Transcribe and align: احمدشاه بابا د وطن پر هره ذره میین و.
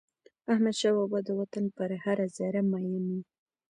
احمدشاه 0.51 0.93
بابا 0.99 1.19
د 1.27 1.29
وطن 1.39 1.65
پر 1.75 1.89
هره 2.03 2.27
ذره 2.37 2.61
میین 2.71 3.03
و. 3.11 3.19